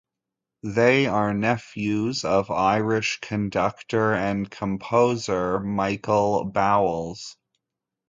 [0.63, 7.37] They are nephews of Irish conductor and composer Michael Bowles.